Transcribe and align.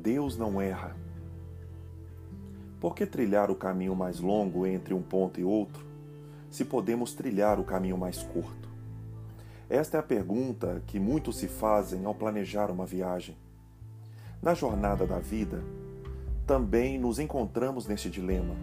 Deus 0.00 0.34
não 0.34 0.60
erra. 0.60 0.96
Por 2.80 2.94
que 2.94 3.04
trilhar 3.04 3.50
o 3.50 3.54
caminho 3.54 3.94
mais 3.94 4.18
longo 4.18 4.66
entre 4.66 4.94
um 4.94 5.02
ponto 5.02 5.38
e 5.38 5.44
outro, 5.44 5.84
se 6.50 6.64
podemos 6.64 7.12
trilhar 7.12 7.60
o 7.60 7.64
caminho 7.64 7.98
mais 7.98 8.22
curto? 8.22 8.70
Esta 9.68 9.98
é 9.98 10.00
a 10.00 10.02
pergunta 10.02 10.82
que 10.86 10.98
muitos 10.98 11.36
se 11.36 11.46
fazem 11.46 12.06
ao 12.06 12.14
planejar 12.14 12.70
uma 12.70 12.86
viagem. 12.86 13.36
Na 14.42 14.54
jornada 14.54 15.06
da 15.06 15.18
vida, 15.18 15.62
também 16.46 16.98
nos 16.98 17.18
encontramos 17.18 17.86
neste 17.86 18.08
dilema. 18.08 18.56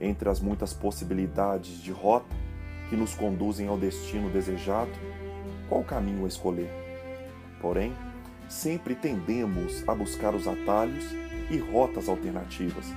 Entre 0.00 0.26
as 0.26 0.40
muitas 0.40 0.72
possibilidades 0.72 1.82
de 1.82 1.92
rota 1.92 2.34
que 2.88 2.96
nos 2.96 3.14
conduzem 3.14 3.68
ao 3.68 3.76
destino 3.76 4.30
desejado, 4.30 4.90
qual 5.68 5.84
caminho 5.84 6.26
escolher? 6.26 6.70
Porém, 7.60 7.92
sempre 8.50 8.96
tendemos 8.96 9.88
a 9.88 9.94
buscar 9.94 10.34
os 10.34 10.48
atalhos 10.48 11.04
e 11.48 11.56
rotas 11.56 12.08
alternativas. 12.08 12.92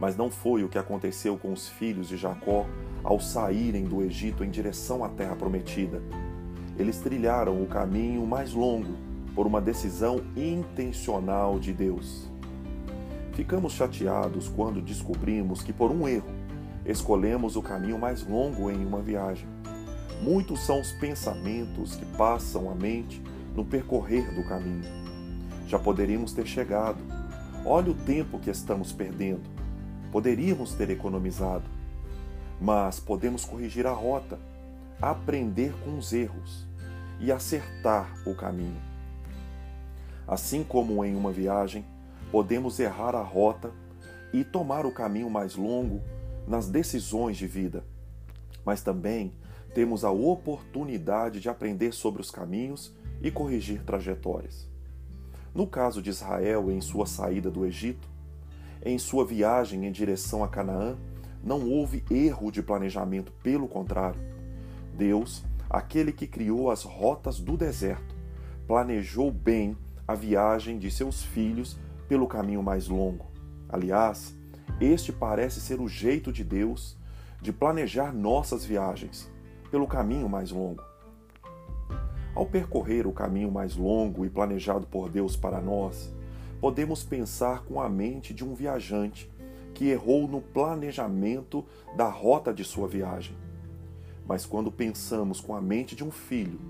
Mas 0.00 0.16
não 0.16 0.30
foi 0.30 0.64
o 0.64 0.68
que 0.68 0.78
aconteceu 0.78 1.38
com 1.38 1.52
os 1.52 1.68
filhos 1.68 2.08
de 2.08 2.16
Jacó 2.16 2.66
ao 3.04 3.20
saírem 3.20 3.84
do 3.84 4.02
Egito 4.02 4.42
em 4.42 4.50
direção 4.50 5.04
à 5.04 5.08
terra 5.08 5.36
prometida. 5.36 6.02
Eles 6.76 6.98
trilharam 6.98 7.62
o 7.62 7.66
caminho 7.66 8.26
mais 8.26 8.52
longo 8.52 8.98
por 9.32 9.46
uma 9.46 9.60
decisão 9.60 10.20
intencional 10.36 11.58
de 11.60 11.72
Deus. 11.72 12.28
Ficamos 13.32 13.74
chateados 13.74 14.48
quando 14.48 14.82
descobrimos 14.82 15.62
que, 15.62 15.72
por 15.72 15.92
um 15.92 16.08
erro, 16.08 16.28
escolhemos 16.84 17.54
o 17.54 17.62
caminho 17.62 17.98
mais 17.98 18.26
longo 18.26 18.70
em 18.70 18.84
uma 18.84 19.00
viagem. 19.00 19.48
Muitos 20.20 20.60
são 20.60 20.80
os 20.80 20.90
pensamentos 20.92 21.94
que 21.94 22.04
passam 22.16 22.68
à 22.70 22.74
mente 22.74 23.22
no 23.56 23.64
percorrer 23.64 24.32
do 24.34 24.44
caminho. 24.44 24.84
Já 25.66 25.78
poderíamos 25.78 26.32
ter 26.32 26.46
chegado. 26.46 26.98
Olha 27.64 27.90
o 27.90 27.94
tempo 27.94 28.38
que 28.38 28.50
estamos 28.50 28.92
perdendo. 28.92 29.42
Poderíamos 30.12 30.74
ter 30.74 30.90
economizado. 30.90 31.64
Mas 32.60 33.00
podemos 33.00 33.44
corrigir 33.44 33.86
a 33.86 33.92
rota, 33.92 34.38
aprender 35.00 35.74
com 35.84 35.98
os 35.98 36.12
erros 36.12 36.66
e 37.18 37.32
acertar 37.32 38.12
o 38.26 38.34
caminho. 38.34 38.80
Assim 40.28 40.62
como 40.62 41.04
em 41.04 41.16
uma 41.16 41.32
viagem, 41.32 41.84
podemos 42.30 42.78
errar 42.78 43.14
a 43.14 43.22
rota 43.22 43.70
e 44.32 44.44
tomar 44.44 44.84
o 44.84 44.92
caminho 44.92 45.30
mais 45.30 45.56
longo 45.56 46.02
nas 46.46 46.68
decisões 46.68 47.36
de 47.36 47.46
vida, 47.46 47.84
mas 48.64 48.82
também 48.82 49.32
temos 49.74 50.04
a 50.04 50.10
oportunidade 50.10 51.40
de 51.40 51.48
aprender 51.48 51.92
sobre 51.92 52.20
os 52.20 52.30
caminhos 52.30 52.94
e 53.20 53.30
corrigir 53.30 53.82
trajetórias. 53.82 54.68
No 55.54 55.66
caso 55.66 56.02
de 56.02 56.10
Israel 56.10 56.70
em 56.70 56.80
sua 56.80 57.06
saída 57.06 57.50
do 57.50 57.64
Egito, 57.64 58.08
em 58.84 58.98
sua 58.98 59.24
viagem 59.24 59.86
em 59.86 59.92
direção 59.92 60.44
a 60.44 60.48
Canaã, 60.48 60.96
não 61.42 61.68
houve 61.68 62.04
erro 62.10 62.50
de 62.50 62.62
planejamento, 62.62 63.32
pelo 63.42 63.68
contrário. 63.68 64.20
Deus, 64.94 65.44
aquele 65.70 66.12
que 66.12 66.26
criou 66.26 66.70
as 66.70 66.82
rotas 66.82 67.40
do 67.40 67.56
deserto, 67.56 68.14
planejou 68.66 69.30
bem 69.30 69.76
a 70.06 70.14
viagem 70.14 70.78
de 70.78 70.90
seus 70.90 71.22
filhos 71.22 71.78
pelo 72.08 72.26
caminho 72.26 72.62
mais 72.62 72.88
longo. 72.88 73.26
Aliás, 73.68 74.34
este 74.80 75.12
parece 75.12 75.60
ser 75.60 75.80
o 75.80 75.88
jeito 75.88 76.32
de 76.32 76.44
Deus 76.44 76.96
de 77.40 77.52
planejar 77.52 78.12
nossas 78.12 78.64
viagens 78.64 79.30
pelo 79.70 79.86
caminho 79.86 80.28
mais 80.28 80.50
longo. 80.50 80.82
Ao 82.36 82.44
percorrer 82.44 83.06
o 83.06 83.12
caminho 83.12 83.50
mais 83.50 83.76
longo 83.76 84.22
e 84.26 84.28
planejado 84.28 84.86
por 84.86 85.08
Deus 85.08 85.34
para 85.34 85.58
nós, 85.58 86.12
podemos 86.60 87.02
pensar 87.02 87.64
com 87.64 87.80
a 87.80 87.88
mente 87.88 88.34
de 88.34 88.44
um 88.44 88.54
viajante 88.54 89.32
que 89.72 89.88
errou 89.88 90.28
no 90.28 90.42
planejamento 90.42 91.64
da 91.96 92.10
rota 92.10 92.52
de 92.52 92.62
sua 92.62 92.86
viagem. 92.86 93.34
Mas 94.28 94.44
quando 94.44 94.70
pensamos 94.70 95.40
com 95.40 95.56
a 95.56 95.62
mente 95.62 95.96
de 95.96 96.04
um 96.04 96.10
filho, 96.10 96.60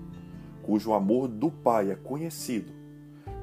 cujo 0.63 0.93
amor 0.93 1.27
do 1.27 1.51
Pai 1.51 1.91
é 1.91 1.95
conhecido, 1.95 2.71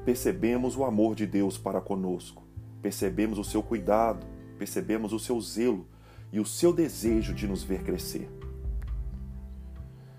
percebemos 0.03 0.75
o 0.75 0.83
amor 0.83 1.13
de 1.13 1.27
Deus 1.27 1.59
para 1.59 1.79
conosco, 1.79 2.41
percebemos 2.81 3.37
o 3.37 3.43
seu 3.43 3.61
cuidado, 3.61 4.25
percebemos 4.57 5.13
o 5.13 5.19
seu 5.19 5.39
zelo 5.39 5.85
e 6.33 6.39
o 6.39 6.45
seu 6.45 6.73
desejo 6.73 7.35
de 7.35 7.45
nos 7.47 7.61
ver 7.61 7.83
crescer. 7.83 8.27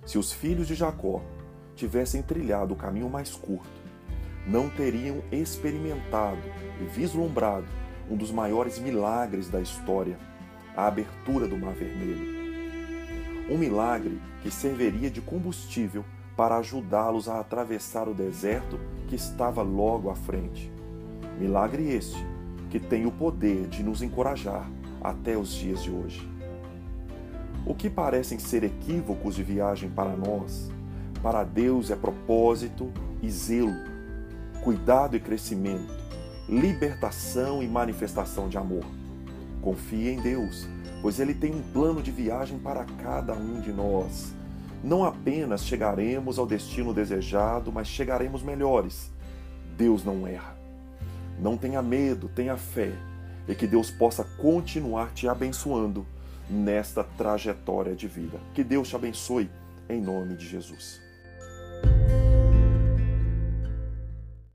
Se 0.04 0.19
os 0.19 0.32
filhos 0.32 0.69
de 0.69 0.76
Jacó 0.76 1.20
tivessem 1.76 2.22
trilhado 2.22 2.75
o 2.75 2.76
caminho 2.76 3.09
mais 3.09 3.34
curto, 3.34 3.69
não 4.47 4.69
teriam 4.69 5.22
experimentado 5.31 6.41
e 6.81 6.84
vislumbrado 6.84 7.66
um 8.10 8.16
dos 8.16 8.32
maiores 8.32 8.78
milagres 8.78 9.48
da 9.48 9.60
história, 9.60 10.19
a 10.76 10.86
abertura 10.86 11.47
do 11.47 11.59
Mar 11.59 11.75
Vermelho. 11.75 12.36
Um 13.50 13.59
milagre 13.59 14.20
que 14.42 14.50
serviria 14.50 15.10
de 15.10 15.20
combustível 15.20 16.04
para 16.36 16.56
ajudá-los 16.59 17.28
a 17.28 17.41
atravessar 17.41 18.09
o 18.09 18.15
deserto 18.15 18.78
que 19.09 19.15
estava 19.15 19.62
logo 19.62 20.10
à 20.10 20.15
frente. 20.15 20.72
Milagre 21.38 21.91
este 21.91 22.25
que 22.70 22.81
tem 22.81 23.06
o 23.06 23.12
poder 23.12 23.66
de 23.69 23.82
nos 23.82 24.03
encorajar 24.03 24.69
até 25.03 25.36
os 25.36 25.50
dias 25.50 25.82
de 25.82 25.91
hoje. 25.91 26.28
O 27.65 27.75
que 27.75 27.88
parecem 27.88 28.38
ser 28.38 28.65
equívocos 28.65 29.34
de 29.34 29.42
viagem 29.42 29.91
para 29.91 30.16
nós 30.16 30.70
para 31.16 31.44
Deus 31.44 31.91
é 31.91 31.97
propósito 31.97 32.93
e 33.22 33.31
zelo, 33.31 33.75
cuidado 34.62 35.16
e 35.16 35.21
crescimento, 35.21 35.94
libertação 36.49 37.62
e 37.62 37.69
manifestação 37.69 38.49
de 38.49 38.59
amor. 38.59 38.84
Confie 39.60 40.10
em 40.10 40.21
Deus, 40.21 40.66
pois 41.03 41.19
Ele 41.19 41.34
tem 41.34 41.54
um 41.54 41.62
plano 41.72 42.03
de 42.03 42.10
viagem 42.10 42.59
para 42.59 42.84
cada 43.03 43.34
um 43.34 43.60
de 43.60 43.72
nós. 43.72 44.32
Não 44.82 45.04
apenas 45.04 45.65
chegaremos 45.65 46.38
ao 46.38 46.47
destino 46.47 46.94
desejado, 46.94 47.72
mas 47.72 47.88
chegaremos 47.88 48.43
melhores. 48.43 49.10
Deus 49.77 50.04
não 50.04 50.27
erra. 50.27 50.56
Não 51.41 51.56
tenha 51.56 51.83
medo, 51.83 52.28
tenha 52.28 52.56
fé, 52.56 52.93
e 53.48 53.54
que 53.54 53.66
Deus 53.66 53.91
possa 53.91 54.25
continuar 54.25 55.12
te 55.12 55.28
abençoando 55.28 56.06
nesta 56.48 57.04
trajetória 57.04 57.94
de 57.94 58.06
vida. 58.06 58.38
Que 58.54 58.65
Deus 58.65 58.88
te 58.88 58.97
abençoe 58.97 59.50
em 59.88 60.00
nome 60.00 60.34
de 60.34 60.47
Jesus. 60.47 61.05
you 61.84 62.25